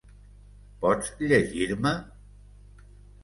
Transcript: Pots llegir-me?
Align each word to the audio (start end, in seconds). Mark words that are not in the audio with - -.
Pots 0.85 1.11
llegir-me? 1.27 1.91